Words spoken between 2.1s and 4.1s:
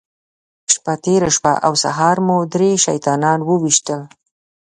مو درې شیطانان وويشتل.